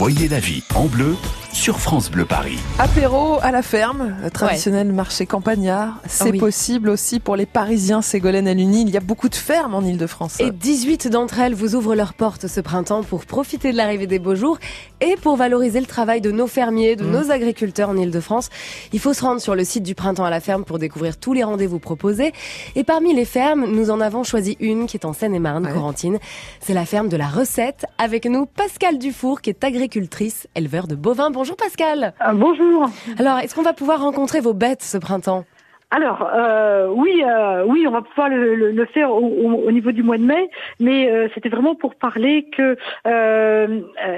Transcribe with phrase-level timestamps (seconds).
[0.00, 1.14] Voyez la vie en bleu
[1.52, 2.58] sur France Bleu Paris.
[2.78, 5.98] Apéro à la ferme, le traditionnel marché campagnard.
[6.06, 6.38] C'est Oui.
[6.38, 8.82] possible aussi pour les Parisiens, Ségolène et Luni.
[8.82, 10.38] Il y a beaucoup de fermes en Ile-de-France.
[10.40, 14.18] Et 18 d'entre elles vous ouvrent leurs portes ce printemps pour profiter de l'arrivée des
[14.18, 14.58] beaux jours
[15.00, 18.48] et pour valoriser le travail de nos fermiers, de nos agriculteurs en Ile-de-France.
[18.92, 21.32] Il faut se rendre sur le site du printemps à la ferme pour découvrir tous
[21.32, 22.32] les rendez-vous proposés.
[22.76, 25.72] Et parmi les fermes, nous en avons choisi une qui est en Seine-et-Marne, Ouais.
[25.72, 26.18] Corentine.
[26.60, 27.84] C'est la ferme de la recette.
[27.98, 31.30] Avec nous, Pascal Dufour, qui est agricultrice, éleveur de bovins.
[31.40, 32.12] Bonjour Pascal.
[32.20, 32.90] Ah, bonjour.
[33.18, 35.46] Alors, est-ce qu'on va pouvoir rencontrer vos bêtes ce printemps?
[35.92, 39.72] Alors euh, oui, euh, oui, on va pouvoir le, le- le faire au, au- au
[39.72, 42.76] niveau du mois de mai, mais euh, c'était vraiment pour parler que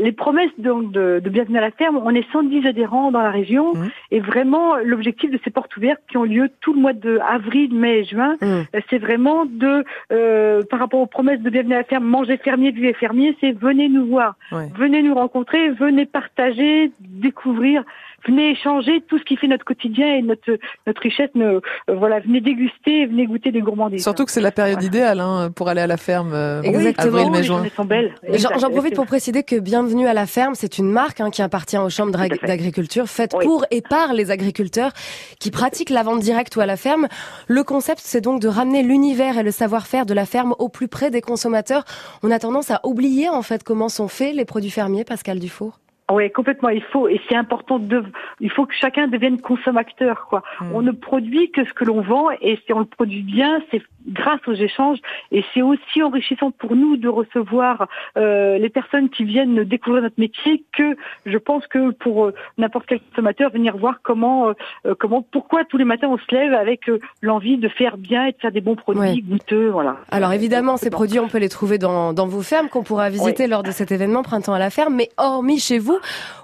[0.00, 3.74] les promesses de, de Bienvenue à la ferme, on est 110 adhérents dans la région,
[3.74, 3.90] Mhm.
[4.12, 7.74] et vraiment l'objectif de ces portes ouvertes qui ont lieu tout le mois de avril,
[7.74, 11.78] mai et juin, euh, c'est vraiment de, euh, par rapport aux promesses de Bienvenue à
[11.78, 14.68] la ferme, manger fermier, vivez fermier, c'est venez nous voir, Ouais.
[14.74, 17.82] venez nous rencontrer, venez partager, découvrir,
[18.28, 21.30] venez échanger tout ce qui fait notre quotidien et notre notre richesse.
[21.34, 24.02] ne- euh, voilà, venez déguster, venez goûter des gourmandises.
[24.02, 24.86] Surtout que c'est la période Voilà.
[24.86, 26.32] idéale hein, pour aller à la ferme.
[26.34, 27.16] euh, Exactement.
[27.18, 27.56] Avril, mai, les juin.
[27.56, 28.14] journées sont belles.
[28.60, 31.76] J'en profite pour préciser que Bienvenue à la ferme, c'est une marque hein, qui appartient
[31.78, 33.44] aux chambres d'agriculture, faite Oui.
[33.44, 34.92] pour et par les agriculteurs
[35.40, 37.08] qui pratiquent la vente directe ou à la ferme.
[37.48, 40.88] Le concept, c'est donc de ramener l'univers et le savoir-faire de la ferme au plus
[40.88, 41.84] près des consommateurs.
[42.22, 45.78] On a tendance à oublier en fait comment sont faits les produits fermiers, Pascal Dufour.
[46.10, 46.70] Oui, complètement.
[46.70, 48.02] Il faut et c'est important de.
[48.40, 50.26] Il faut que chacun devienne consommateur.
[50.28, 50.42] Quoi.
[50.60, 50.74] Mm.
[50.74, 53.82] On ne produit que ce que l'on vend et si on le produit bien, c'est
[54.06, 54.98] grâce aux échanges
[55.32, 60.18] et c'est aussi enrichissant pour nous de recevoir euh, les personnes qui viennent découvrir notre
[60.18, 65.22] métier que je pense que pour euh, n'importe quel consommateur venir voir comment euh, comment
[65.22, 68.38] pourquoi tous les matins on se lève avec euh, l'envie de faire bien et de
[68.38, 69.68] faire des bons produits goûteux.
[69.68, 69.96] Voilà.
[70.10, 73.46] Alors évidemment, ces produits, on peut les trouver dans, dans vos fermes qu'on pourra visiter
[73.46, 74.94] lors de cet événement Printemps à la ferme.
[74.94, 75.97] Mais hormis chez vous,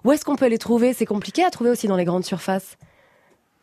[0.05, 0.93] où est-ce qu'on peut les trouver?
[0.93, 2.77] C'est compliqué à trouver aussi dans les grandes surfaces.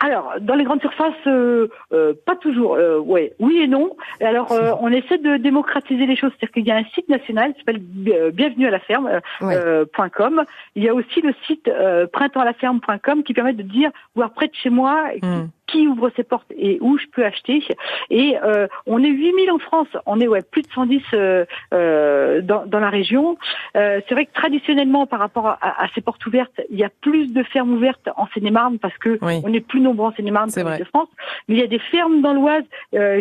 [0.03, 2.73] Alors, dans les grandes surfaces, euh, euh, pas toujours.
[2.73, 3.95] Euh, ouais, oui et non.
[4.19, 6.31] Alors, euh, on essaie de démocratiser les choses.
[6.31, 9.85] C'est-à-dire qu'il y a un site national qui s'appelle euh, Bienvenue à la ferme euh,
[9.85, 10.43] Ouais.
[10.75, 14.55] Il y a aussi le site euh, printemps-à-la-ferme.com qui permet de dire voir près de
[14.55, 15.49] chez moi qui, Mm.
[15.71, 17.63] Qui ouvre ses portes et où je peux acheter.
[18.09, 19.87] Et euh, on est 8000 en France.
[20.05, 23.37] On est ouais plus de 110 euh, euh, dans, dans la région.
[23.75, 26.89] Euh, c'est vrai que traditionnellement, par rapport à, à ces portes ouvertes, il y a
[27.01, 29.41] plus de fermes ouvertes en Seine-et-Marne parce que Oui.
[29.43, 31.09] on est plus nombreux en Seine-et-Marne qu'en de France.
[31.47, 32.63] Mais il y a des fermes dans l'Oise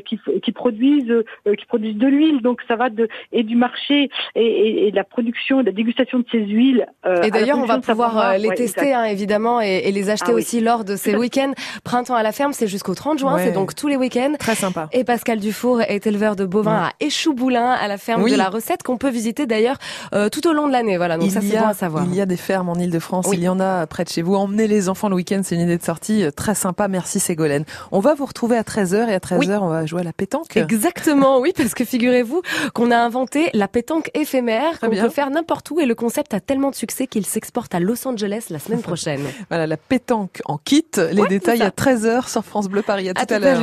[0.05, 1.15] qui, qui produisent
[1.59, 4.97] qui produisent de l'huile, donc ça va de et du marché et, et, et de
[4.97, 6.87] la production, de la dégustation de ces huiles.
[7.25, 10.35] Et d'ailleurs, on va pouvoir les Ouais, tester, hein, évidemment, et, et les acheter Ah
[10.35, 10.41] oui.
[10.43, 11.53] aussi lors de ces week-ends.
[11.85, 13.45] Printemps à la ferme, c'est jusqu'au 30 juin, Ouais.
[13.45, 14.33] c'est donc tous les week-ends.
[14.39, 14.89] Très sympa.
[14.93, 18.33] Et Pascal Dufour est éleveur de bovins à Échouboulin, à la ferme Oui.
[18.33, 19.77] de la recette, qu'on peut visiter d'ailleurs
[20.15, 20.97] euh, tout au long de l'année.
[20.97, 22.05] Voilà, donc il, ça y c'est a, bon à savoir.
[22.07, 23.37] il y a des fermes en Ile-de-France, Oui.
[23.37, 24.37] il y en a près de chez vous.
[24.37, 26.89] Emmenez les enfants le week-end, c'est une idée de sortie euh, très sympa.
[26.89, 27.65] Merci Ségolène.
[27.93, 29.49] On va vous retrouver à 13h et à 13h, Oui.
[29.61, 30.57] on va jouer à la pétanque.
[30.57, 32.41] Exactement, oui, parce que figurez-vous
[32.73, 36.41] qu'on a inventé la pétanque éphémère qu'on peut faire n'importe où et le concept a
[36.41, 39.21] tellement de succès qu'il s'exporte à Los Angeles la semaine prochaine.
[39.51, 40.87] Voilà, la pétanque en kit.
[41.13, 43.09] Les Ouais, détails à 13h sur France Bleu Paris.
[43.09, 43.63] À, À tout à l'heure.